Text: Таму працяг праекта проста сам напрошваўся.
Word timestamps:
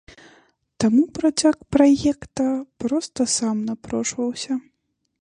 Таму 0.83 1.03
працяг 1.17 1.55
праекта 1.77 2.47
проста 2.85 3.31
сам 3.37 3.57
напрошваўся. 3.71 4.53